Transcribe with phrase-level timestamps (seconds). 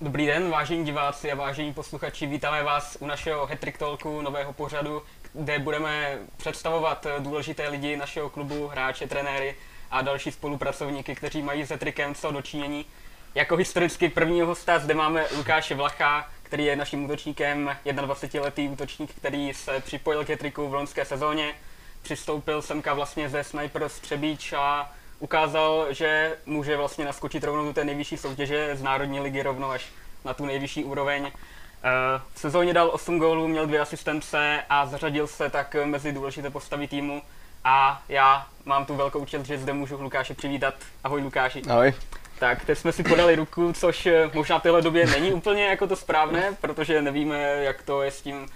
[0.00, 5.02] Dobrý den, vážení diváci a vážení posluchači, vítáme vás u našeho Hattrick Talku, nového pořadu,
[5.32, 9.56] kde budeme představovat důležité lidi našeho klubu, hráče, trenéry
[9.90, 12.86] a další spolupracovníky, kteří mají s Hattrickem co dočinění.
[13.34, 19.54] Jako historicky prvního hosta zde máme Lukáše Vlacha, který je naším útočníkem, 21-letý útočník, který
[19.54, 21.54] se připojil k Hattricku v loňské sezóně.
[22.02, 27.84] Přistoupil semka vlastně ze Sniper Střebíč a ukázal, že může vlastně naskočit rovnou do té
[27.84, 29.86] nejvyšší soutěže z Národní ligy rovnou až
[30.24, 31.26] na tu nejvyšší úroveň.
[31.26, 36.50] Eh, v sezóně dal 8 gólů, měl dvě asistence a zařadil se tak mezi důležité
[36.50, 37.22] postavy týmu.
[37.64, 40.74] A já mám tu velkou čest, že zde můžu Lukáše přivítat.
[41.04, 41.62] Ahoj Lukáši.
[41.68, 41.94] Ahoj.
[42.38, 45.86] Tak, teď jsme si podali ruku, což eh, možná v téhle době není úplně jako
[45.86, 48.46] to správné, protože nevíme, jak to je s tím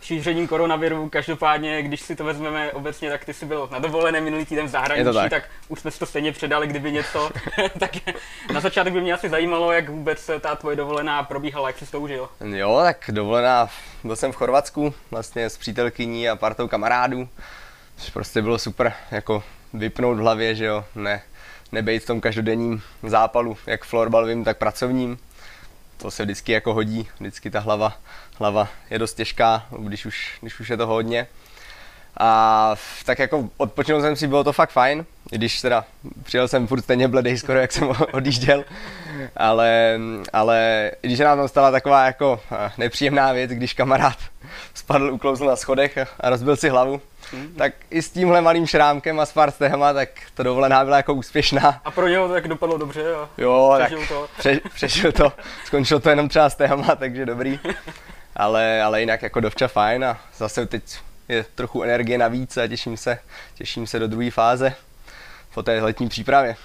[0.00, 1.08] šířením koronaviru.
[1.08, 4.68] Každopádně, když si to vezmeme obecně, tak ty jsi byl na dovolené minulý týden v
[4.68, 5.30] zahraničí, tak.
[5.30, 7.30] tak už jsme si to stejně předali, kdyby něco.
[7.78, 7.90] tak
[8.52, 12.00] na začátek by mě asi zajímalo, jak vůbec ta tvoje dovolená probíhala, jak jsi to
[12.00, 12.28] užil.
[12.40, 13.68] Jo, tak dovolená,
[14.04, 17.28] byl jsem v Chorvatsku vlastně s přítelkyní a partou kamarádů,
[17.96, 21.22] což prostě bylo super, jako vypnout v hlavě, že jo, ne,
[21.72, 25.18] nebejt v tom každodenním zápalu, jak florbalovým, tak pracovním.
[25.98, 28.00] To se vždycky jako hodí, vždycky ta hlava,
[28.38, 31.26] hlava je dost těžká, když už, když už je to hodně.
[32.16, 35.84] A tak jako odpočinul jsem si, bylo to fakt fajn, když teda
[36.22, 38.64] přijel jsem furt stejně bledej skoro, jak jsem odjížděl,
[39.36, 39.98] ale,
[40.32, 44.16] ale když nám tam stala taková jako eh, nepříjemná věc, když kamarád
[44.74, 47.48] spadl, uklouzl na schodech a rozbil si hlavu, mm-hmm.
[47.56, 51.14] tak i s tímhle malým šrámkem a s pár stehama, tak to dovolená byla jako
[51.14, 51.80] úspěšná.
[51.84, 53.28] A pro něho to tak dopadlo dobře jo?
[53.38, 54.28] Jo, přežil tak to.
[54.38, 55.32] Pře, přežil to,
[55.64, 57.60] skončilo to jenom třeba stehama, takže dobrý.
[58.36, 60.82] Ale, ale jinak jako dovča fajn a zase teď
[61.28, 63.18] je trochu energie navíc a těším se,
[63.54, 64.74] těším se do druhé fáze
[65.54, 66.56] po té letní přípravě.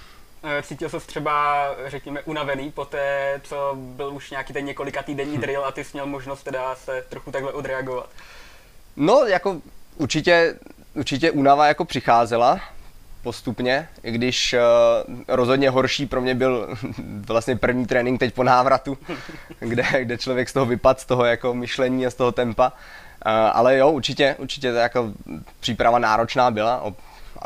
[0.44, 5.38] Eh, cítil se třeba, řekněme, unavený po té, co byl už nějaký ten několika týdenní
[5.38, 8.10] drill a ty jsi měl možnost teda se trochu takhle odreagovat?
[8.96, 9.62] No, jako
[9.98, 10.56] určitě,
[10.94, 12.62] určitě únava jako přicházela
[13.24, 14.56] postupně, i když
[15.08, 16.78] uh, rozhodně horší pro mě byl
[17.28, 18.98] vlastně první trénink teď po návratu,
[19.60, 22.68] kde, kde člověk z toho vypadl, z toho jako myšlení a z toho tempa.
[22.68, 25.12] Uh, ale jo, určitě, určitě to jako
[25.60, 26.94] příprava náročná byla.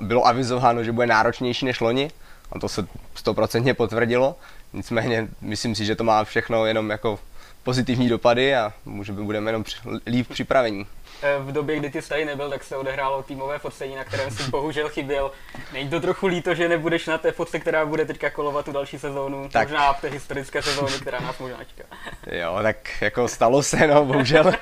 [0.01, 2.11] Bylo avizováno, že bude náročnější než loni
[2.51, 4.35] a to se stoprocentně potvrdilo.
[4.73, 7.19] Nicméně myslím si, že to má všechno jenom jako
[7.63, 9.63] pozitivní dopady a můžeme, budeme jenom
[10.07, 10.85] líp připravení.
[11.21, 14.43] Eh, v době, kdy ty tady nebyl, tak se odehrálo týmové focení, na kterém si
[14.51, 15.31] bohužel chyběl.
[15.73, 18.99] Není to trochu líto, že nebudeš na té fotce, která bude teďka kolovat tu další
[18.99, 19.67] sezónu, tak.
[19.67, 21.83] možná v té historické sezóně, která nás možná čeká.
[22.31, 24.53] Jo, tak jako stalo se, no, bohužel.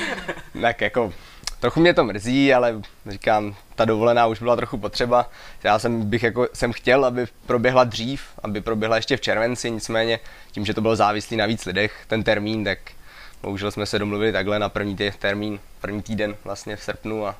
[0.60, 1.12] tak jako
[1.60, 5.30] trochu mě to mrzí, ale říkám, ta dovolená už byla trochu potřeba.
[5.64, 10.20] Já jsem, bych jako, jsem chtěl, aby proběhla dřív, aby proběhla ještě v červenci, nicméně
[10.52, 12.78] tím, že to bylo závislý na víc lidech, ten termín, tak
[13.46, 17.36] bohužel jsme se domluvili takhle na první tý, termín, první týden vlastně v srpnu a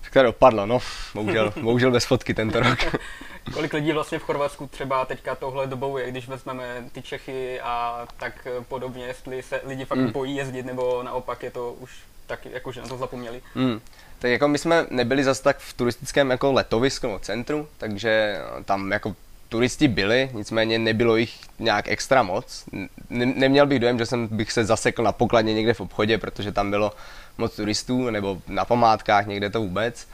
[0.00, 0.78] tak to dopadlo, no.
[1.14, 2.78] Bohužel, bohužel bez fotky tento rok.
[3.54, 8.06] Kolik lidí vlastně v Chorvatsku třeba teďka tohle dobou je, když vezmeme ty Čechy a
[8.16, 10.12] tak podobně, jestli se lidi fakt mm.
[10.12, 11.90] bojí jezdit, nebo naopak je to už
[12.26, 13.42] tak jakože na to zapomněli.
[13.54, 13.80] Mm.
[14.18, 18.92] Tak jako my jsme nebyli zase tak v turistickém jako letovisku nebo centru, takže tam
[18.92, 19.16] jako
[19.52, 22.64] turisti byli, nicméně nebylo jich nějak extra moc.
[23.10, 26.52] Ne, neměl bych dojem, že jsem bych se zasekl na pokladně někde v obchodě, protože
[26.52, 26.92] tam bylo
[27.38, 30.08] moc turistů, nebo na památkách někde to vůbec.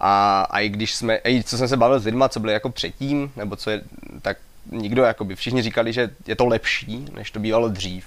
[0.00, 2.70] A, a i když jsme, i co jsem se bavil s lidma, co byli jako
[2.70, 3.82] předtím, nebo co je,
[4.22, 4.36] tak
[4.70, 8.04] nikdo, jakoby všichni říkali, že je to lepší, než to bývalo dřív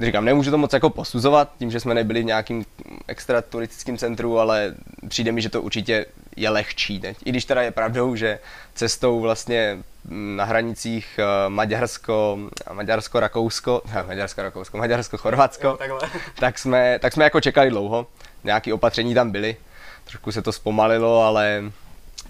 [0.00, 2.64] říkám, nemůžu to moc jako posuzovat, tím, že jsme nebyli v nějakým
[3.08, 4.74] extra turistickém centru, ale
[5.08, 7.16] přijde mi, že to určitě je lehčí teď.
[7.24, 8.38] I když teda je pravdou, že
[8.74, 12.38] cestou vlastně na hranicích eh, Maďarsko,
[12.72, 15.98] Maďarsko, Rakousko, Maďarsko, Rakousko, Maďarsko, Chorvatsko, jo,
[16.38, 18.06] tak, jsme, tak jsme jako čekali dlouho.
[18.44, 19.56] Nějaké opatření tam byly,
[20.04, 21.62] trošku se to zpomalilo, ale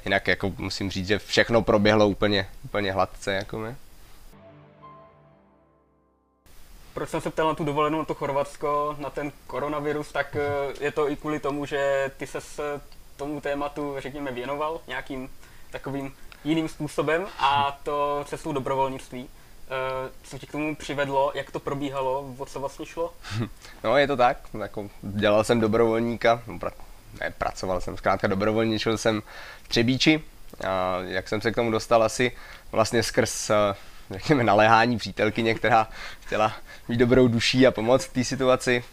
[0.04, 3.32] jinak jako musím říct, že všechno proběhlo úplně, úplně hladce.
[3.32, 3.75] Jako my.
[6.96, 10.84] proč jsem se ptal na tu dovolenou na to Chorvatsko, na ten koronavirus, tak eh,
[10.84, 12.40] je to i kvůli tomu, že ty se
[13.16, 15.30] tomu tématu, řekněme, věnoval nějakým
[15.70, 16.14] takovým
[16.44, 19.28] jiným způsobem a to cestou dobrovolnictví.
[19.68, 23.14] Eh, co tě k tomu přivedlo, jak to probíhalo, o co vlastně šlo?
[23.84, 26.58] No je to tak, jako dělal jsem dobrovolníka, no,
[27.20, 29.22] ne, pracoval jsem, zkrátka dobrovolničil jsem
[29.69, 30.22] Třebíči,
[30.69, 32.32] a jak jsem se k tomu dostal asi
[32.72, 33.54] vlastně skrz eh,
[34.11, 35.88] řekněme, naléhání přítelkyně, která
[36.26, 36.56] chtěla
[36.88, 38.85] mít dobrou duší a pomoct v té situaci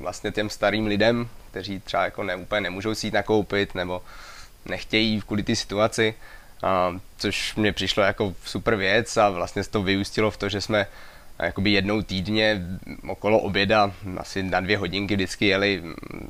[0.00, 4.02] vlastně těm starým lidem, kteří třeba jako ne, úplně nemůžou si jít nakoupit, nebo
[4.64, 6.14] nechtějí kvůli té situaci,
[6.62, 10.60] a, což mě přišlo jako super věc a vlastně se to vyústilo v to, že
[10.60, 10.86] jsme
[11.42, 12.62] jakoby jednou týdně
[13.08, 15.82] okolo oběda, asi na dvě hodinky vždycky jeli,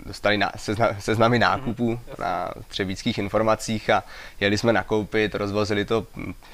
[0.07, 2.21] dostali na, sezna, seznamy nákupů mm-hmm.
[2.21, 4.05] na třebíckých informacích a
[4.41, 6.07] jeli jsme nakoupit, rozvozili to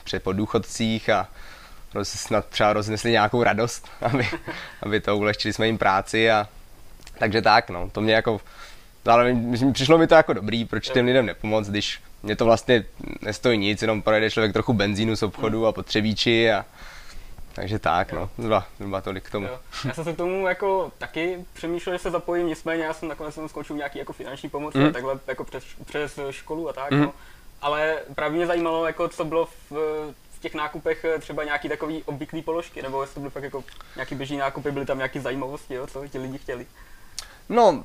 [0.05, 1.28] před podůchodcích a
[2.04, 4.28] snad třeba roznesli nějakou radost, aby,
[4.82, 6.48] aby to ulehčili jsme jim práci a
[7.19, 8.40] takže tak, no, to mě jako,
[9.06, 9.37] ale
[9.72, 12.84] přišlo mi to jako dobrý, proč těm lidem nepomoct, když mě to vlastně
[13.20, 16.64] nestojí nic, jenom projede člověk trochu benzínu z obchodu a potřebíči a
[17.56, 19.46] takže tak, no, zhruba, zhruba tolik k tomu.
[19.46, 19.58] Jo.
[19.84, 23.34] Já jsem se k tomu jako taky přemýšlel, že se zapojím, nicméně já jsem nakonec
[23.34, 24.92] jsem skončil nějaký jako finanční pomoc, mm.
[24.92, 27.00] takhle jako přes, přes školu a tak, mm.
[27.00, 27.12] no.
[27.62, 29.72] Ale právě mě zajímalo, jako co bylo v,
[30.36, 33.64] v těch nákupech třeba nějaký takový obvyklý položky, nebo jestli to byly fakt jako
[33.96, 36.66] nějaký běžný nákupy, byly tam nějaké zajímavosti, jo, co ti lidi chtěli.
[37.48, 37.82] No,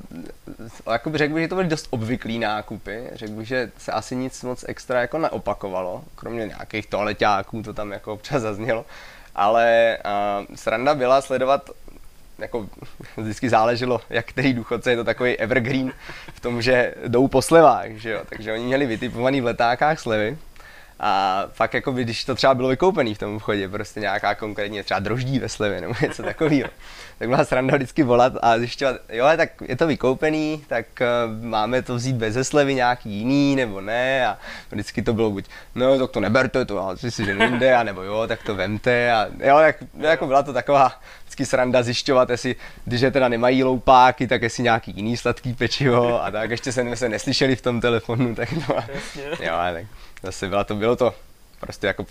[0.92, 3.10] jako bych řekl že to byly dost obvyklý nákupy.
[3.14, 7.92] Řekl bych, že se asi nic moc extra jako neopakovalo, kromě nějakých toaleťáků, to tam
[7.92, 8.86] jako občas zaznělo.
[9.36, 9.98] Ale
[10.50, 11.70] uh, sranda byla sledovat
[12.38, 12.68] jako
[13.18, 15.94] vždycky záleželo, jak který důchodce je to takový evergreen
[16.34, 18.22] v tom, že jdou po slevách, že jo?
[18.30, 20.38] takže oni měli vytipovaný v letákách slevy
[21.04, 24.84] a fakt jako by, když to třeba bylo vykoupený v tom obchodě, prostě nějaká konkrétně
[24.84, 26.70] třeba droždí ve slevě nebo něco takového,
[27.20, 31.82] tak byla sranda vždycky volat a zjišťovat, jo, tak je to vykoupený, tak uh, máme
[31.82, 34.28] to vzít bez slevy nějaký jiný nebo ne?
[34.28, 34.38] A
[34.72, 35.46] vždycky to bylo buď,
[35.76, 39.12] no tak to neberte, to já si že nejde, a nebo jo, tak to vemte
[39.12, 40.92] a jo, tak, jako byla to taková
[41.24, 42.56] vždycky sranda zjišťovat, jestli,
[42.86, 46.96] když je teda nemají loupáky, tak jestli nějaký jiný sladký pečivo a tak, ještě jsme
[46.96, 48.74] se neslyšeli v tom telefonu, tak to,
[49.44, 49.86] jo, tak
[50.24, 51.14] zase byla to, bylo to
[51.60, 52.06] prostě jako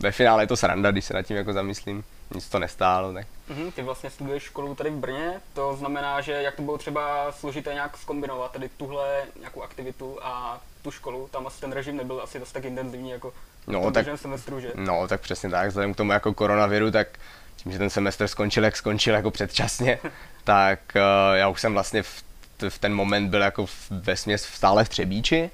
[0.00, 2.04] ve finále je to sranda, když se nad tím jako zamyslím.
[2.34, 3.26] Nic to nestálo, tak.
[3.50, 7.32] Mm-hmm, ty vlastně studuješ školu tady v Brně, to znamená, že jak to bylo třeba
[7.32, 12.20] složité nějak zkombinovat, tady tuhle nějakou aktivitu a tu školu, tam asi ten režim nebyl
[12.22, 13.32] asi dost tak intenzivní jako
[13.66, 14.72] no, tak, semestru, že?
[14.74, 17.08] No, tak přesně tak, vzhledem k tomu jako koronaviru, tak
[17.56, 19.98] tím, že ten semestr skončil, jak skončil jako předčasně,
[20.44, 22.24] tak uh, já už jsem vlastně v,
[22.68, 25.50] v ten moment byl jako ve směs stále v Třebíči,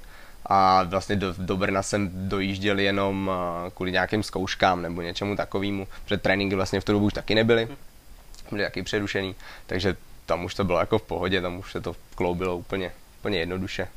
[0.53, 3.31] a vlastně do, do Brna jsem dojížděl jenom
[3.73, 7.67] kvůli nějakým zkouškám nebo něčemu takovému, Před tréninky vlastně v tu dobu už taky nebyly,
[8.51, 9.95] byly taky přerušený, takže
[10.25, 13.87] tam už to bylo jako v pohodě, tam už se to kloubilo úplně, úplně jednoduše.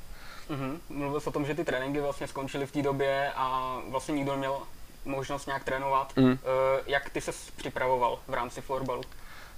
[0.50, 0.78] Mm-hmm.
[0.88, 4.32] Mluvil jsi o tom, že ty tréninky vlastně skončily v té době a vlastně nikdo
[4.32, 4.58] neměl
[5.04, 6.12] možnost nějak trénovat.
[6.16, 6.38] Mm.
[6.86, 9.02] Jak ty se připravoval v rámci florbalu?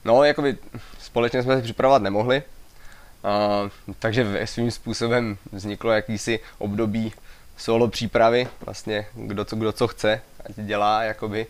[0.04, 0.56] No, jakoby
[0.98, 2.42] společně jsme se připravovat nemohli,
[3.26, 7.12] Uh, takže svým způsobem vzniklo jakýsi období
[7.56, 11.46] solo přípravy, vlastně kdo co, kdo co chce, ať dělá, jakoby.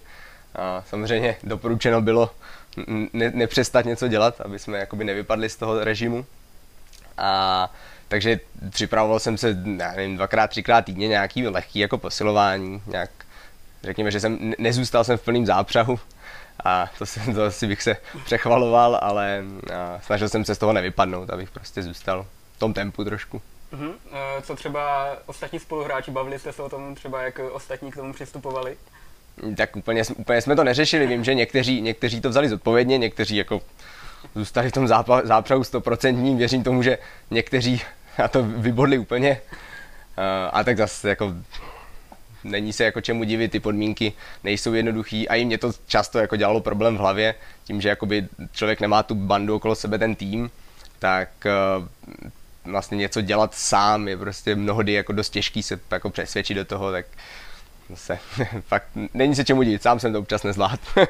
[0.54, 2.30] A samozřejmě doporučeno bylo
[3.12, 6.26] ne, nepřestat něco dělat, aby jsme jakoby nevypadli z toho režimu.
[7.18, 7.72] A
[8.08, 8.40] takže
[8.70, 13.10] připravoval jsem se, nevím, dvakrát, třikrát týdně nějaký lehký jako posilování, nějak,
[13.82, 15.98] řekněme, že jsem nezůstal jsem v plném zápřahu,
[16.64, 19.44] a to, jsem, to asi bych se přechvaloval, ale
[20.02, 23.42] snažil jsem se z toho nevypadnout, abych prostě zůstal v tom tempu trošku.
[23.72, 23.92] Uh-huh.
[24.42, 28.76] Co třeba ostatní spoluhráči, bavili jste se o tom třeba, jak ostatní k tomu přistupovali?
[29.56, 33.60] Tak úplně, úplně jsme to neřešili, vím, že někteří, někteří to vzali zodpovědně, někteří jako
[34.34, 36.98] zůstali v tom zápa, zápřahu stoprocentním, věřím tomu, že
[37.30, 37.82] někteří
[38.18, 39.40] na to vybodli úplně.
[40.52, 41.32] A tak zase jako
[42.46, 44.12] není se jako čemu divit, ty podmínky
[44.44, 47.34] nejsou jednoduchý a i mě to často jako dělalo problém v hlavě,
[47.64, 50.50] tím, že jakoby člověk nemá tu bandu okolo sebe, ten tým,
[50.98, 51.28] tak
[51.78, 51.86] uh,
[52.72, 56.92] vlastně něco dělat sám je prostě mnohdy jako dost těžký se jako přesvědčit do toho,
[56.92, 57.06] tak
[57.90, 58.18] zase
[58.60, 60.80] fakt není se čemu divit, sám jsem to občas nezvlád.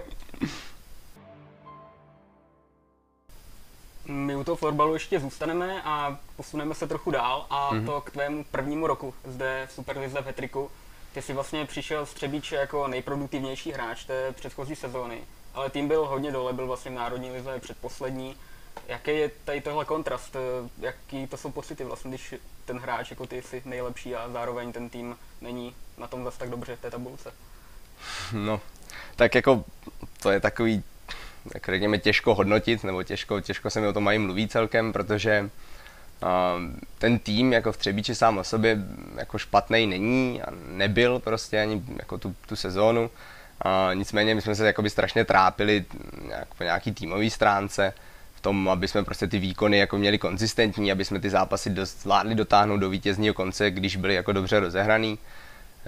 [4.09, 7.87] My u toho florbalu ještě zůstaneme a posuneme se trochu dál a mm-hmm.
[7.87, 10.71] to k tvému prvnímu roku zde v Superlize v Hetriku.
[11.17, 15.21] Ty jsi vlastně přišel z Třebíče jako nejproduktivnější hráč té předchozí sezóny,
[15.55, 18.37] ale tým byl hodně dole, byl vlastně v Národní lize předposlední.
[18.89, 20.37] Jaký je tady tohle kontrast?
[20.79, 24.91] Jaký to jsou pocity vlastně, když ten hráč jako ty jsi nejlepší a zároveň ten
[24.91, 27.33] tým není na tom zase tak dobře v té tabulce?
[28.33, 28.61] No,
[29.17, 29.65] tak jako
[30.23, 30.83] to je takový,
[31.53, 35.51] tak řekněme, těžko hodnotit, nebo těžko, těžko se mi o tom mají mluvit celkem, protože
[36.99, 38.79] ten tým jako v Třebíči sám o sobě
[39.17, 43.11] jako špatný není a nebyl prostě ani jako tu, tu sezónu.
[43.61, 45.85] A nicméně my jsme se jakoby strašně trápili
[46.27, 47.93] nějak, po nějaký týmový stránce
[48.35, 52.35] v tom, aby jsme prostě ty výkony jako měli konzistentní, aby jsme ty zápasy zvládli
[52.35, 55.19] dotáhnout do vítězního konce, když byly jako dobře rozehraný.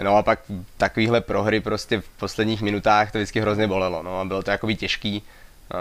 [0.03, 0.41] No a pak
[0.77, 4.77] takovýhle prohry prostě v posledních minutách to vždycky hrozně bolelo, no a bylo to jakoby
[4.77, 5.23] těžký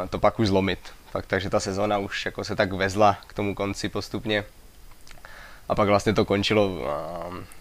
[0.09, 0.79] to pak už zlomit.
[1.11, 4.43] Fakt, takže ta sezona už jako se tak vezla k tomu konci postupně.
[5.69, 6.83] A pak vlastně to končilo uh,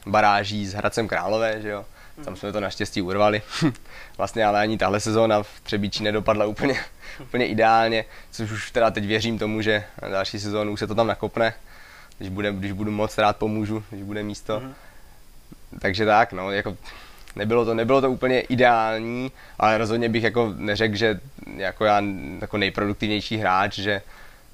[0.07, 1.85] baráží s Hradcem Králové, že jo.
[2.25, 3.43] Tam jsme to naštěstí urvali.
[4.17, 6.81] vlastně ale ani tahle sezóna v Třebíči nedopadla úplně,
[7.21, 10.95] úplně ideálně, což už teda teď věřím tomu, že na další sezónu už se to
[10.95, 11.55] tam nakopne.
[12.19, 14.61] Když, bude, když budu moc rád pomůžu, když bude místo.
[14.61, 14.75] Mm.
[15.81, 16.77] Takže tak, no, jako
[17.37, 21.21] nebylo to, nebylo to úplně ideální, ale rozhodně bych jako neřekl, že
[21.57, 22.03] jako já
[22.41, 24.03] jako nejproduktivnější hráč, že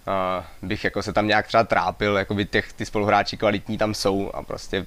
[0.07, 4.31] uh, bych jako se tam nějak třeba trápil, jakoby těch, ty spoluhráči kvalitní tam jsou
[4.35, 4.87] a prostě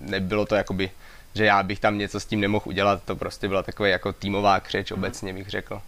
[0.00, 0.90] nebylo to jakoby,
[1.34, 4.60] že já bych tam něco s tím nemohl udělat, to prostě byla taková jako týmová
[4.60, 4.98] křeč mm.
[4.98, 5.82] obecně bych řekl.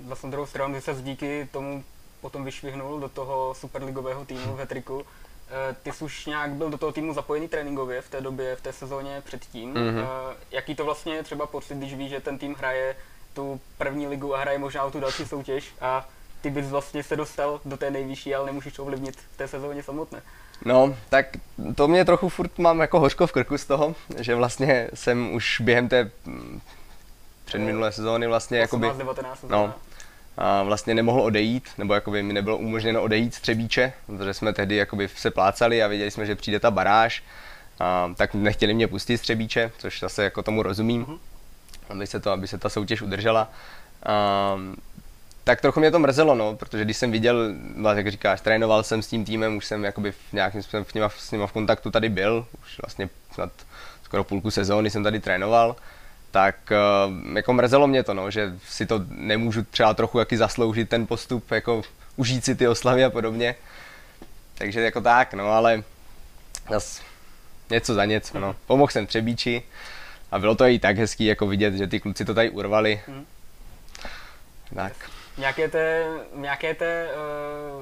[0.00, 1.84] Vlastně druhou stranu ty se díky tomu
[2.20, 5.06] potom vyšvihnul do toho superligového týmu v Hetriku.
[5.50, 8.60] Eh, ty jsi už nějak byl do toho týmu zapojený tréninkově v té době, v
[8.60, 9.74] té sezóně předtím.
[9.74, 10.06] Mm-hmm.
[10.50, 12.96] Jaký to vlastně je třeba pocit, když víš, že ten tým hraje
[13.34, 16.08] tu první ligu a hraje možná o tu další soutěž a
[16.40, 20.22] ty bys vlastně se dostal do té nejvyšší, ale nemůžeš ovlivnit v té sezóně samotné.
[20.64, 21.26] No, tak
[21.74, 25.60] to mě trochu furt mám jako hořko v krku z toho, že vlastně jsem už
[25.60, 26.60] během té mm,
[27.44, 29.74] předminulé sezóny vlastně 18, jakoby, 19 no,
[30.38, 34.76] a vlastně nemohl odejít, nebo jakoby mi nebylo umožněno odejít z Třebíče, protože jsme tehdy
[34.76, 37.22] jakoby se plácali a věděli jsme, že přijde ta baráž,
[37.80, 41.18] a, tak nechtěli mě pustit z Třebíče, což zase jako tomu rozumím, uh-huh.
[41.88, 43.52] aby se, to, aby se ta soutěž udržela.
[44.06, 44.58] A,
[45.44, 47.54] tak trochu mě to mrzelo, no, protože když jsem viděl,
[47.94, 51.08] jak říkáš, trénoval jsem s tím týmem, už jsem jakoby v nějakým způsobem v nima,
[51.08, 53.50] s nima v kontaktu tady byl, už vlastně snad
[54.02, 55.76] skoro půlku sezóny jsem tady trénoval,
[56.30, 60.88] tak uh, jako mrzelo mě to, no, že si to nemůžu třeba trochu jaký zasloužit
[60.88, 61.82] ten postup, jako
[62.16, 63.54] užít si ty oslavy a podobně.
[64.54, 65.82] Takže jako tak, no, ale
[66.70, 67.02] zas
[67.70, 68.56] něco za něco, no.
[68.66, 69.62] Pomohl jsem Třebíči
[70.30, 73.00] a bylo to i tak hezký jako vidět, že ty kluci to tady urvali.
[73.06, 73.26] Hmm.
[74.74, 74.92] Tak
[75.40, 77.08] nějaké té, nějaké té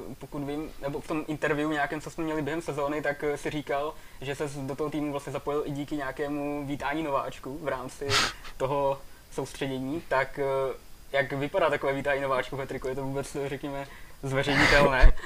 [0.07, 3.35] uh, pokud vím, nebo v tom interview nějakém, co jsme měli během sezóny, tak uh,
[3.35, 7.67] si říkal, že se do toho týmu vlastně zapojil i díky nějakému vítání nováčku v
[7.67, 8.07] rámci
[8.57, 9.01] toho
[9.31, 10.75] soustředění, tak uh,
[11.11, 12.87] jak vypadá takové vítání nováčku ve triku?
[12.87, 13.87] Je to vůbec, řekněme,
[14.23, 15.11] zveřejnitelné?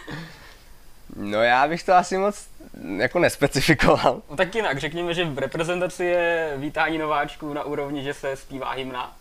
[1.16, 2.48] No já bych to asi moc
[2.98, 4.22] jako nespecifikoval.
[4.30, 8.72] No tak jinak, řekněme, že v reprezentaci je vítání nováčků na úrovni, že se zpívá
[8.72, 9.18] hymna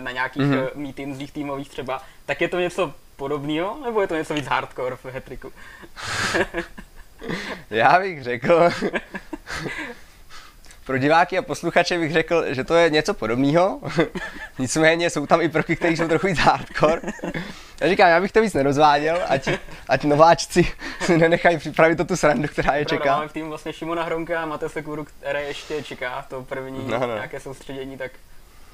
[0.00, 0.68] na nějakých mm-hmm.
[0.74, 5.04] meetingsích týmových třeba, tak je to něco podobného, nebo je to něco víc hardcore v
[5.04, 5.52] hetriku?
[7.70, 8.64] Já bych řekl,
[10.86, 13.80] pro diváky a posluchače bych řekl, že to je něco podobného.
[14.58, 17.00] Nicméně jsou tam i prvky, které jsou trochu víc hardcore.
[17.80, 19.48] Já říkám, já bych to víc nerozváděl, ať,
[19.88, 23.16] ať nováčci si nenechají připravit to tu srandu, která je čeká.
[23.16, 26.98] Máme v týmu vlastně Šimona Hronka a Mate Sekuru, které ještě čeká to první no,
[26.98, 27.14] no.
[27.14, 28.12] nějaké soustředění, tak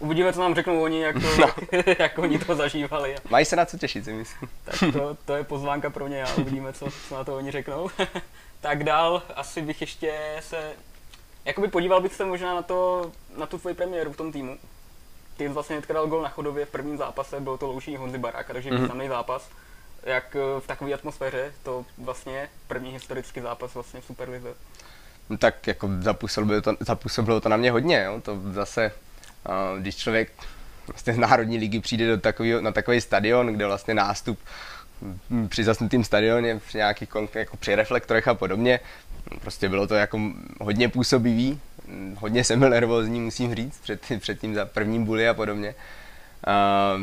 [0.03, 1.55] Uvidíme, co nám řeknou oni, jak, to, no.
[1.99, 3.17] jak, oni to zažívali.
[3.31, 4.49] Mají se na co těšit, si myslím.
[4.65, 7.91] Tak to, to je pozvánka pro ně a uvidíme, co, co na to oni řeknou.
[8.61, 10.73] tak dál, asi bych ještě se...
[11.45, 14.59] Jakoby podíval bych se možná na, to, na tu tvoji premiéru v tom týmu.
[15.37, 18.53] Ty jsi vlastně dal gol na chodově v prvním zápase, byl to loučení Honzy Baráka,
[18.53, 18.81] takže mm-hmm.
[18.81, 19.49] významný zápas.
[20.03, 24.55] Jak eh, v takové atmosféře to vlastně první historický zápas vlastně v Superlize?
[25.31, 28.21] No tak jako zapůsobilo to, zapůsobilo to na mě hodně, jo.
[28.21, 28.93] to zase
[29.79, 30.33] když člověk
[30.87, 34.39] vlastně z Národní ligy přijde do takovýho, na takový stadion, kde vlastně nástup
[35.49, 38.81] při zasnutým stadioně, při nějakých jako při reflektorech a podobně,
[39.41, 40.21] prostě bylo to jako
[40.61, 41.61] hodně působivý,
[42.17, 45.75] hodně jsem byl nervózní, musím říct, před, před tím za prvním buly a podobně.
[46.47, 46.95] A,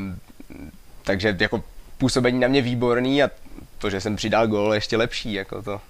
[1.03, 1.63] takže jako
[1.97, 3.29] působení na mě výborný a
[3.77, 5.81] to, že jsem přidal gól, ještě lepší, jako to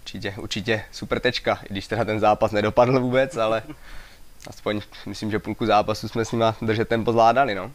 [0.00, 3.62] určitě, určitě super tečka, i když teda ten zápas nedopadl vůbec, ale
[4.46, 7.72] aspoň myslím, že půlku zápasu jsme s nima držet tempo zvládali, no.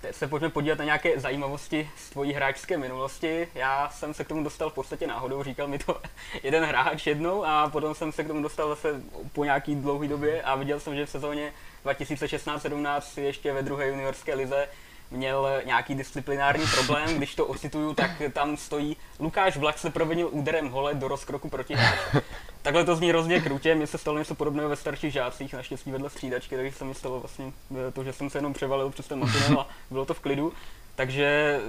[0.00, 3.48] Teď se pojďme podívat na nějaké zajímavosti z tvojí hráčské minulosti.
[3.54, 6.00] Já jsem se k tomu dostal v podstatě náhodou, říkal mi to
[6.42, 10.42] jeden hráč jednou a potom jsem se k tomu dostal zase po nějaký dlouhé době
[10.42, 11.52] a viděl jsem, že v sezóně
[11.84, 14.68] 2016-17 ještě ve druhé juniorské lize
[15.10, 20.68] měl nějaký disciplinární problém, když to ocituju, tak tam stojí Lukáš Vlach se provinil úderem
[20.68, 22.26] hole do rozkroku proti hráči.
[22.62, 26.10] Takhle to zní hrozně krutě, mně se stalo něco podobného ve starších žácích, naštěstí vedle
[26.10, 27.52] střídačky, takže se mi stalo vlastně
[27.92, 29.24] to, že jsem se jenom převalil přes ten
[29.58, 30.52] a bylo to v klidu.
[31.00, 31.60] Takže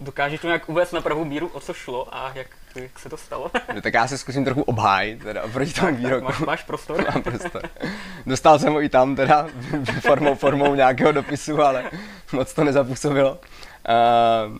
[0.00, 3.16] dokážeš to nějak uvést na pravou míru, o co šlo a jak, jak se to
[3.16, 3.50] stalo?
[3.74, 6.24] No, tak já se zkusím trochu obhájit, teda oproti tomu výroku.
[6.24, 7.04] Máš, máš prostor?
[7.12, 7.62] Mám prostor.
[8.26, 9.46] Dostal jsem ho i tam teda
[10.00, 11.90] formou, formou nějakého dopisu, ale
[12.32, 13.30] moc to nezapůsobilo.
[13.32, 14.58] Uh,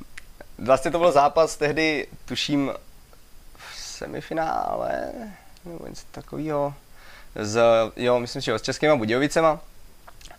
[0.58, 2.72] vlastně to byl zápas tehdy, tuším,
[3.56, 5.12] v semifinále,
[5.64, 6.74] nebo něco takového.
[7.34, 7.62] Z,
[7.96, 9.60] jo, myslím, že s Českýma Budějovicema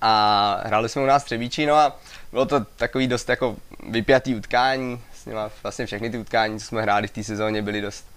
[0.05, 1.95] a hráli jsme u nás Třebíči, no a
[2.31, 3.55] bylo to takový dost jako
[3.89, 7.81] vypjatý utkání, s nima vlastně všechny ty utkání, co jsme hráli v té sezóně, byly
[7.81, 8.07] dost,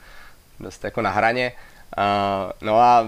[0.61, 1.53] dost jako na hraně.
[1.99, 3.07] Uh, no a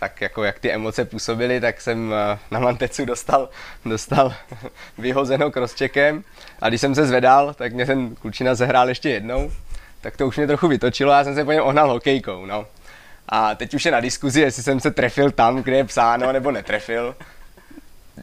[0.00, 2.14] tak jako jak ty emoce působily, tak jsem
[2.50, 3.48] na Mantecu dostal,
[3.84, 4.34] dostal
[4.98, 6.24] vyhozeno crosscheckem
[6.60, 9.52] a když jsem se zvedal, tak mě ten klučina zehrál ještě jednou,
[10.00, 12.66] tak to už mě trochu vytočilo a já jsem se po něm ohnal hokejkou, no.
[13.28, 16.50] A teď už je na diskuzi, jestli jsem se trefil tam, kde je psáno, nebo
[16.50, 17.14] netrefil.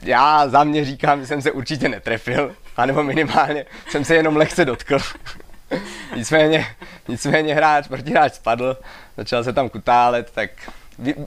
[0.01, 4.65] Já za mě říkám, že jsem se určitě netrefil, anebo minimálně jsem se jenom lehce
[4.65, 4.97] dotkl.
[6.15, 6.65] nicméně,
[7.07, 8.77] nicméně hráč, protihráč spadl,
[9.17, 10.50] začal se tam kutálet, tak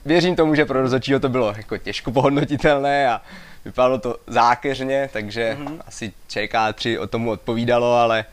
[0.05, 3.21] věřím tomu, že pro rozhodčího to bylo jako těžko pohodnotitelné a
[3.65, 5.79] vypadalo to zákeřně, takže mm-hmm.
[5.87, 8.25] asi ČK3 o tomu odpovídalo, ale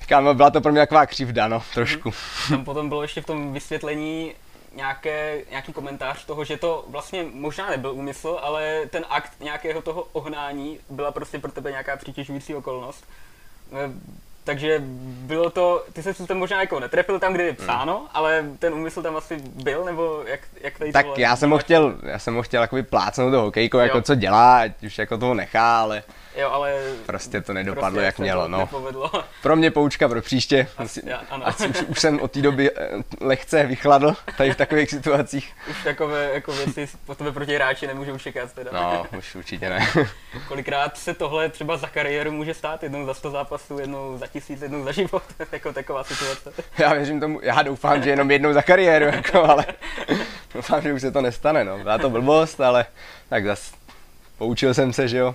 [0.00, 2.12] říkám, byla to pro mě taková křivda, no, trošku.
[2.48, 4.32] Tam potom bylo ještě v tom vysvětlení
[4.74, 10.08] nějaké, nějaký komentář toho, že to vlastně možná nebyl úmysl, ale ten akt nějakého toho
[10.12, 13.04] ohnání byla prostě pro tebe nějaká přitěžující okolnost.
[14.44, 17.56] Takže bylo to, ty se tam možná jako netrefil tam, kde je hmm.
[17.56, 18.08] psáno, hmm.
[18.12, 21.98] ale ten úmysl tam asi byl, nebo jak, jak tady Tak já jsem ho chtěl,
[22.02, 25.34] já jsem ho chtěl jakoby plácnout do hokejko, jako co dělá, ať už jako toho
[25.34, 26.02] nechá, ale
[26.40, 28.48] Jo, ale prostě to nedopadlo, prostě jak mělo.
[28.48, 28.58] No.
[28.58, 29.10] Nepovedlo.
[29.42, 30.66] Pro mě poučka pro příště.
[30.78, 31.46] Asi, já, ano.
[31.46, 32.88] Asi už, už, jsem od té doby eh,
[33.20, 35.52] lehce vychladl tady v takových situacích.
[35.70, 38.70] Už takové jako věci po tebe proti hráči nemůžu čekat teda.
[38.72, 39.88] No, už určitě ne.
[40.48, 42.82] Kolikrát se tohle třeba za kariéru může stát?
[42.82, 45.22] Jednou za 100 zápasů, jednou za tisíc, jednou za život?
[45.52, 46.62] jako taková situace.
[46.78, 49.64] Já věřím tomu, já doufám, že jenom jednou za kariéru, jako, ale
[50.54, 51.64] doufám, že už se to nestane.
[51.64, 51.78] No.
[51.78, 52.86] Byla to blbost, ale
[53.28, 53.72] tak zas
[54.38, 55.34] poučil jsem se, že jo,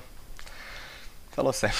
[1.36, 1.72] Stalo se.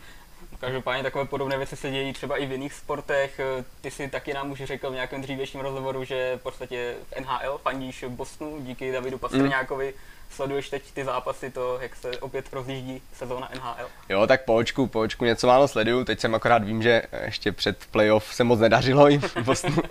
[0.60, 3.40] Každopádně takové podobné věci se dějí třeba i v jiných sportech.
[3.80, 7.58] Ty si taky nám už řekl v nějakém dřívějším rozhovoru, že v podstatě v NHL
[7.58, 9.86] fandíš Bostonu díky Davidu Pastrňákovi.
[9.86, 9.92] Mm.
[10.30, 13.88] Sleduješ teď ty zápasy, to, jak se opět rozjíždí sezóna NHL?
[14.08, 16.04] Jo, tak po očku, po očku něco málo sleduju.
[16.04, 19.82] Teď jsem akorát vím, že ještě před playoff se moc nedařilo jim v Bostonu.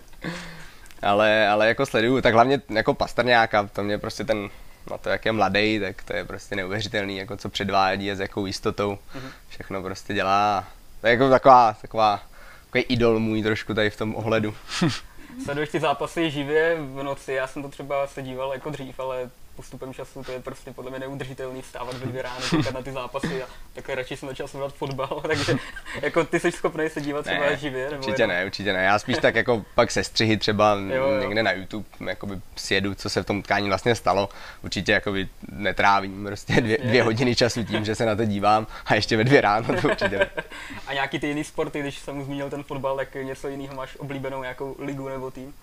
[1.01, 4.49] ale, ale jako sleduju, tak hlavně jako Pastrňáka, to mě prostě ten
[4.91, 8.19] na to, jak je mladý, tak to je prostě neuvěřitelný, jako co předvádí a s
[8.19, 9.31] jakou jistotou mm-hmm.
[9.49, 10.67] všechno prostě dělá.
[11.01, 12.21] To je jako taková, taková,
[12.65, 14.55] takový idol můj trošku tady v tom ohledu.
[15.43, 19.29] Sleduješ ty zápasy živě v noci, já jsem to třeba se díval jako dřív, ale
[19.55, 22.91] postupem času to je prostě podle mě neudržitelný vstávat ve dvě ráno, koukat na ty
[22.91, 25.55] zápasy a takhle radši jsem začal sledovat fotbal, takže
[26.01, 27.89] jako ty jsi schopný se dívat třeba ne, živě?
[27.89, 28.35] Nebo určitě jenom...
[28.35, 28.83] ne, určitě ne.
[28.83, 31.21] Já spíš tak jako pak se střihy třeba jo, jo.
[31.21, 34.29] někde na YouTube, jakoby sjedu, co se v tom tkání vlastně stalo.
[34.63, 38.95] Určitě jakoby netrávím prostě dvě, dvě hodiny času tím, že se na to dívám a
[38.95, 40.29] ještě ve dvě ráno to určitě ne.
[40.87, 44.41] A nějaký ty jiný sporty, když jsem zmínil ten fotbal, tak něco jiného máš oblíbenou
[44.41, 45.53] nějakou ligu nebo tým?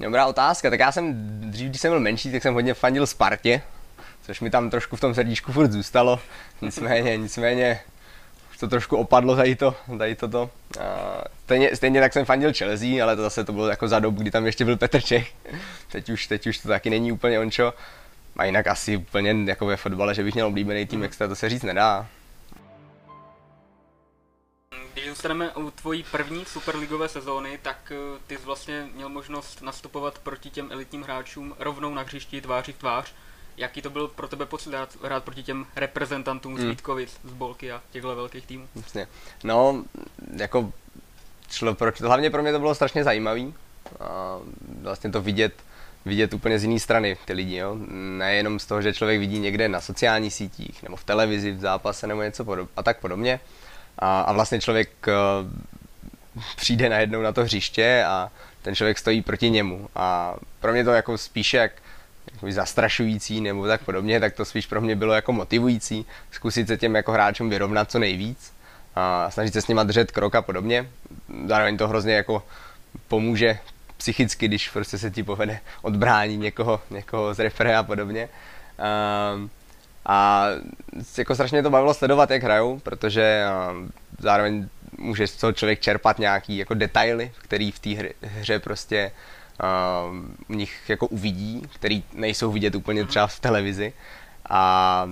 [0.00, 1.14] Dobrá otázka, tak já jsem
[1.50, 3.62] dřív, když jsem byl menší, tak jsem hodně fandil Spartě,
[4.22, 6.20] což mi tam trošku v tom srdíčku furt zůstalo,
[6.62, 7.80] nicméně, nicméně
[8.62, 10.50] to trošku opadlo tady to, tady toto.
[10.80, 14.22] A stejně, stejně, tak jsem fandil Chelsea, ale to zase to bylo jako za dobu,
[14.22, 15.32] kdy tam ještě byl Petr Čech.
[15.92, 17.74] Teď už, teď už to taky není úplně ončo.
[18.36, 21.48] A jinak asi úplně jako ve fotbale, že bych měl oblíbený tým extra, to se
[21.48, 22.06] říct nedá.
[24.92, 30.18] Když zůstaneme u tvojí první superligové sezóny, tak eh, ty jsi vlastně měl možnost nastupovat
[30.18, 33.12] proti těm elitním hráčům rovnou na hřišti tváří v tvář.
[33.56, 36.70] Jaký to byl pro tebe pocit hrát, hrát proti těm reprezentantům z hmm.
[36.70, 38.68] Vítkovic, z Bolky a těchto velkých týmů?
[38.76, 39.08] Jasně.
[39.44, 39.84] No,
[40.36, 40.72] jako
[41.50, 43.54] šlo, proč, hlavně pro mě to bylo strašně zajímavý.
[44.00, 44.38] A
[44.80, 45.54] vlastně to vidět,
[46.04, 47.76] vidět úplně z jiné strany ty lidi, jo.
[48.18, 52.06] Nejenom z toho, že člověk vidí někde na sociálních sítích, nebo v televizi, v zápase,
[52.06, 53.40] nebo něco podob- a tak podobně
[53.98, 58.30] a, a vlastně člověk uh, přijde najednou na to hřiště a
[58.62, 61.72] ten člověk stojí proti němu a pro mě to jako spíše jak
[62.32, 66.76] jako zastrašující nebo tak podobně, tak to spíš pro mě bylo jako motivující zkusit se
[66.76, 68.52] těm jako hráčům vyrovnat co nejvíc
[68.94, 70.90] a snažit se s nima držet krok a podobně.
[71.46, 72.42] Zároveň to hrozně jako
[73.08, 73.58] pomůže
[73.96, 78.28] psychicky, když prostě se ti povede odbrání někoho, někoho z refere a podobně.
[79.34, 79.50] Um,
[80.06, 80.46] a
[81.18, 83.44] jako strašně to bavilo sledovat, jak hrajou, protože
[84.18, 89.12] zároveň může z toho člověk čerpat nějaký jako detaily, který v té hře prostě
[90.08, 90.16] uh,
[90.48, 93.92] u nich jako uvidí, který nejsou vidět úplně třeba v televizi
[94.50, 95.06] a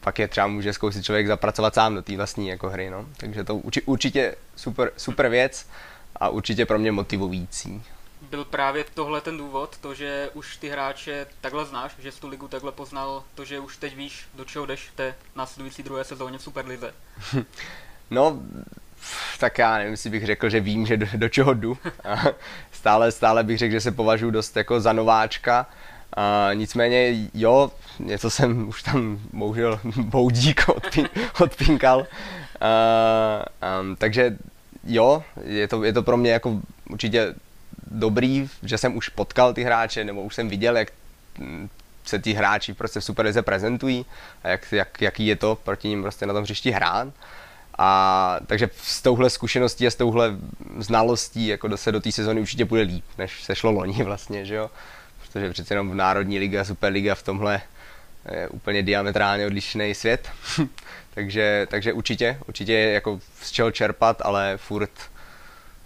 [0.00, 3.06] pak je třeba může zkoušet člověk zapracovat sám do té vlastní jako hry, no.
[3.16, 5.66] Takže to určitě super, super věc
[6.16, 7.82] a určitě pro mě motivující
[8.32, 12.28] byl právě tohle ten důvod, to, že už ty hráče takhle znáš, že jsi tu
[12.28, 16.04] ligu takhle poznal, to, že už teď víš, do čeho jdeš v té následující druhé
[16.04, 16.94] sezóně v Superlize?
[18.10, 18.38] No,
[19.38, 21.78] tak já nevím, jestli bych řekl, že vím, že do, do čeho jdu.
[22.72, 25.66] stále, stále bych řekl, že se považuji dost jako za nováčka.
[26.16, 31.08] A nicméně jo, něco jsem už tam bohužel boudík odpín,
[31.40, 31.98] odpínkal.
[31.98, 34.36] um, takže
[34.84, 37.34] jo, je to, je to pro mě jako určitě
[37.92, 40.88] dobrý, že jsem už potkal ty hráče, nebo už jsem viděl, jak
[41.38, 41.68] mm,
[42.04, 44.06] se ti hráči prostě v Superlize prezentují
[44.44, 47.08] a jak, jak, jaký je to proti ním prostě na tom hřišti hrát.
[47.78, 50.36] A takže s touhle zkušeností a s touhle
[50.78, 54.54] znalostí jako se do té sezóny určitě bude líp, než se šlo loni vlastně, že
[54.54, 54.70] jo.
[55.22, 57.60] Protože přece jenom v Národní liga, Superliga v tomhle
[58.32, 60.28] je úplně diametrálně odlišný svět.
[61.14, 64.90] takže, takže určitě, určitě je jako z čeho čerpat, ale furt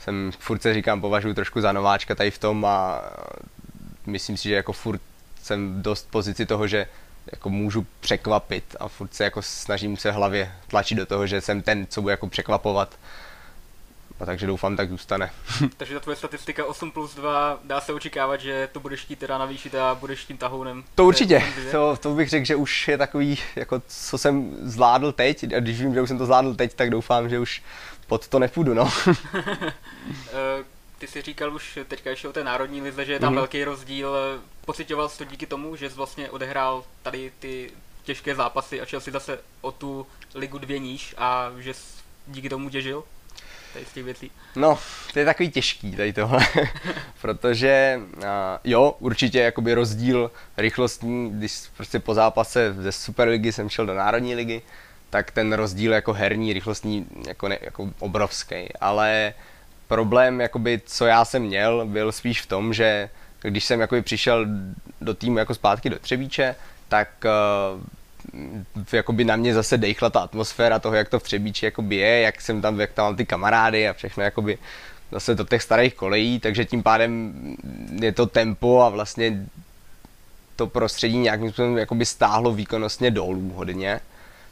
[0.07, 3.03] jsem, furt se říkám, považuji trošku za nováčka tady v tom a
[4.07, 5.01] myslím si, že jako furt
[5.43, 6.87] jsem dost pozici toho, že
[7.33, 11.63] jako můžu překvapit a furt se jako snažím se hlavě tlačit do toho, že jsem
[11.63, 12.99] ten, co bude jako překvapovat.
[14.21, 15.31] A takže doufám, tak zůstane.
[15.77, 19.39] takže ta tvoje statistika 8 plus 2, dá se očekávat, že to budeš chtít teda
[19.39, 20.85] navýšit a budeš tím tahounem.
[20.95, 25.55] To určitě, to, to bych řekl, že už je takový, jako co jsem zvládl teď,
[25.55, 27.63] a když vím, že už jsem to zvládl teď, tak doufám, že už
[28.07, 28.93] pod to nepůjdu, no.
[30.29, 30.65] Eh,
[30.99, 33.37] ty jsi říkal už teďka ještě o té národní lize, že je tam mm-hmm.
[33.37, 34.17] velký rozdíl.
[34.65, 37.71] Pocitoval jsi to díky tomu, že jsi vlastně odehrál tady ty
[38.05, 41.83] těžké zápasy a šel si zase o tu ligu dvě níž a že jsi
[42.27, 43.05] díky tomu těžil?
[43.73, 44.31] Tady z těch věcí.
[44.57, 44.79] No,
[45.13, 46.47] to je takový těžký tady tohle,
[47.21, 48.23] protože uh,
[48.65, 54.35] jo, určitě jakoby rozdíl rychlostní, když prostě po zápase ze Superligy jsem šel do Národní
[54.35, 54.63] ligy,
[55.17, 59.35] tak ten rozdíl jako herní, rychlostní jako, ne, jako obrovský, ale
[59.89, 63.11] problém, jakoby, co já jsem měl, byl spíš v tom, že
[63.43, 64.47] když jsem jakoby přišel
[65.01, 66.55] do týmu jako zpátky do Třebíče,
[66.89, 71.97] tak uh, jakoby na mě zase dejchla ta atmosféra toho, jak to v Třebíči jakoby
[71.97, 74.59] je, jak jsem tam, jak tam mám ty kamarády a všechno jakoby
[75.13, 77.33] zase do těch starých kolejí, takže tím pádem
[78.01, 79.49] je to tempo a vlastně
[80.57, 84.01] to prostředí nějakým způsobem jakoby stáhlo výkonnostně dolů hodně.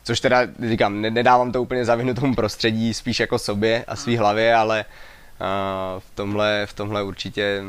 [0.05, 4.55] Což teda, říkám, nedávám to úplně zavinu tomu prostředí, spíš jako sobě a svý hlavě,
[4.55, 7.63] ale uh, v, tomhle, v tomhle určitě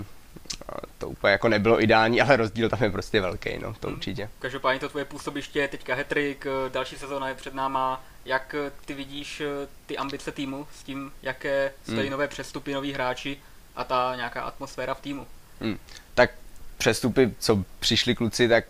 [0.98, 3.96] to úplně jako nebylo ideální, ale rozdíl tam je prostě velký, no, to hmm.
[3.96, 4.30] určitě.
[4.40, 8.04] Každopádně to tvoje působiště, teďka hetrik, další sezóna je před náma.
[8.26, 9.42] Jak ty vidíš
[9.86, 12.12] ty ambice týmu s tím, jaké stojí hmm.
[12.12, 13.38] nové přestupy, noví hráči
[13.76, 15.28] a ta nějaká atmosféra v týmu?
[15.62, 15.78] Hmm.
[16.14, 16.32] Tak
[16.78, 18.66] přestupy, co přišli kluci, tak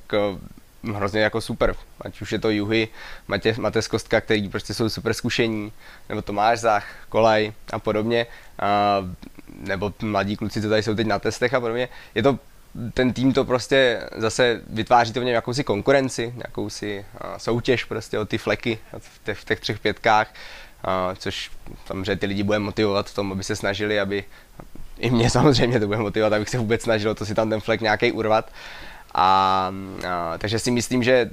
[0.94, 1.76] hrozně jako super.
[2.06, 2.88] Ať už je to Juhy,
[3.28, 5.72] Matě, Matez Kostka, který prostě jsou super zkušení,
[6.10, 8.26] nebo Tomáš Zach, Kolaj a podobně,
[8.60, 9.02] a,
[9.60, 11.90] nebo mladí kluci, co tady jsou teď na testech a podobně.
[12.16, 12.40] Je to
[12.94, 17.06] ten tým to prostě zase vytváří to v něm jakousi konkurenci, jakousi
[17.38, 20.34] soutěž prostě o ty fleky v těch, v těch třech pětkách,
[20.84, 21.52] a, což
[21.86, 24.24] samozřejmě ty lidi bude motivovat v tom, aby se snažili, aby
[25.00, 27.82] i mě samozřejmě to bude motivovat, abych se vůbec snažil to si tam ten flek
[27.82, 28.52] nějaký urvat.
[29.14, 29.72] A,
[30.08, 31.30] a takže si myslím, že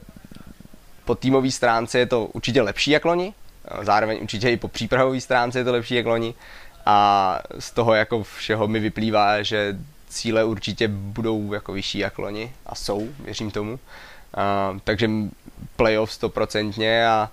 [1.04, 3.34] po týmové stránce je to určitě lepší jak loni,
[3.82, 6.34] zároveň určitě i po přípravové stránce je to lepší jak loni
[6.86, 12.52] a z toho jako všeho mi vyplývá, že cíle určitě budou jako vyšší jak loni
[12.66, 13.78] a jsou, věřím tomu.
[14.34, 15.10] A, takže
[15.76, 17.30] playoff stoprocentně a,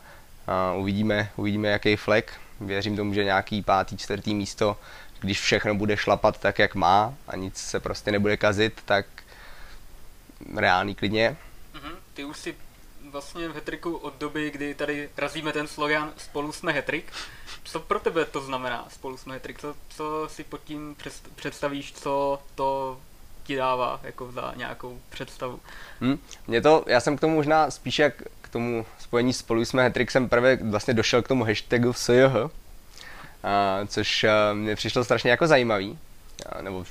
[0.47, 2.33] a uvidíme, uvidíme jaký flek.
[2.61, 4.77] Věřím tomu, že nějaký pátý, čtvrtý místo,
[5.19, 9.05] když všechno bude šlapat tak, jak má a nic se prostě nebude kazit, tak
[10.55, 11.37] reálný klidně.
[11.73, 11.95] Mm-hmm.
[12.13, 12.55] Ty už si
[13.11, 17.11] vlastně v hetriku od doby, kdy tady razíme ten slogan Spolu jsme hetrik.
[17.63, 19.59] Co pro tebe to znamená Spolu jsme hetrik?
[19.59, 20.95] Co, co si pod tím
[21.35, 22.99] představíš, co to
[23.43, 25.59] ti dává jako za nějakou představu?
[26.01, 29.83] Hmm, mě to, já jsem k tomu možná spíš jak k tomu spojení Spolu jsme
[29.83, 32.33] hetrik jsem prvé vlastně došel k tomu hashtagu SJH,
[33.87, 35.99] což mě přišlo strašně jako zajímavý,
[36.61, 36.85] nebo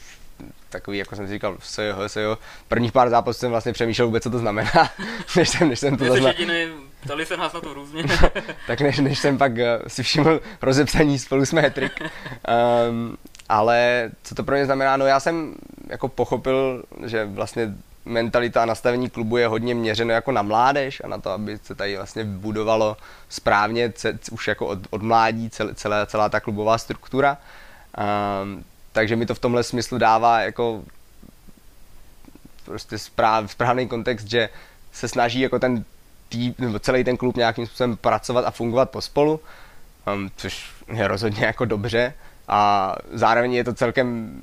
[0.71, 2.39] takový, jako jsem si říkal, se jo, se jo.
[2.69, 4.71] Prvních pár zápasů jsem vlastně přemýšlel vůbec, co to znamená,
[5.37, 6.29] než jsem, než jsem to zazna...
[6.29, 6.67] jediný,
[7.01, 8.05] ptali se nás na to různě.
[8.67, 11.93] tak než, než jsem pak uh, si všiml rozepsaní spolu jsme hetrik.
[12.91, 13.17] Um,
[13.49, 15.55] ale co to pro mě znamená, no já jsem
[15.89, 21.09] jako pochopil, že vlastně mentalita a nastavení klubu je hodně měřeno jako na mládež a
[21.09, 22.97] na to, aby se tady vlastně budovalo
[23.29, 23.93] správně
[24.31, 27.39] už jako od, od mládí celá, celá ta klubová struktura.
[28.43, 28.65] Um,
[28.99, 30.83] takže mi to v tomhle smyslu dává jako
[32.65, 34.49] prostě správ, správný kontext, že
[34.93, 35.85] se snaží jako ten
[36.29, 39.41] tý, nebo celý ten klub nějakým způsobem pracovat a fungovat pospolu,
[40.15, 42.15] um, což je rozhodně jako dobře
[42.49, 44.41] a zároveň je to celkem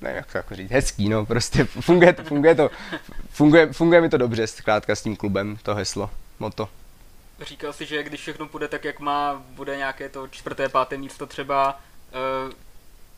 [0.00, 2.70] nevím, jak to jako říct, hezký, no, prostě funguje to, funguje to,
[3.30, 6.68] funguje, funguje mi to dobře, zkrátka s tím klubem, to heslo, moto.
[7.40, 11.26] Říkal si, že když všechno půjde tak, jak má, bude nějaké to čtvrté, páté místo
[11.26, 11.80] třeba,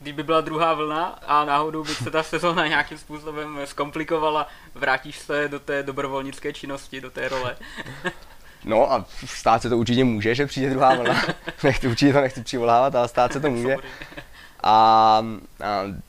[0.00, 5.48] kdyby byla druhá vlna a náhodou by se ta sezóna nějakým způsobem zkomplikovala, vrátíš se
[5.48, 7.56] do té dobrovolnické činnosti, do té role?
[8.64, 11.22] No a stát se to určitě může, že přijde druhá vlna.
[11.64, 13.76] nechci, určitě to nechci přivolávat, ale stát se to může.
[13.76, 13.82] A,
[14.62, 15.22] a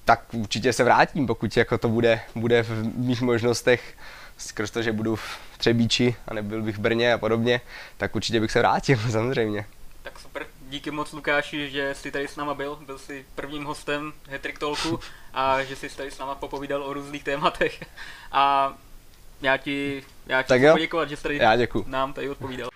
[0.06, 3.98] tak určitě se vrátím, pokud jako to bude, bude v mých možnostech,
[4.38, 7.62] skrz to, že budu v Třebíči a nebyl bych v Brně a podobně,
[7.98, 9.66] tak určitě bych se vrátil, samozřejmě.
[10.04, 14.14] Tak super, díky moc Lukáši, že jsi tady s náma byl, byl jsi prvním hostem
[14.30, 15.00] Hetrik Talku
[15.34, 17.84] a že jsi tady s náma popovídal o různých tématech.
[18.32, 18.74] A
[19.42, 20.74] já ti, já ti tak chci jo.
[20.74, 21.86] poděkovat, že jsi tady já děkuju.
[21.88, 22.70] nám tady odpovídal.